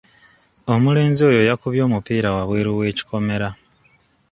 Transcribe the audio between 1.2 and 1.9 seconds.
oyo yakubye